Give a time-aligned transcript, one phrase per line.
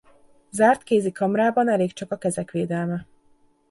[0.49, 3.07] Zárt kézi kamrában elég csak a kezek védelme.